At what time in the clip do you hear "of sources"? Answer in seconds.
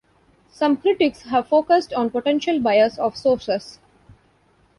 2.97-3.77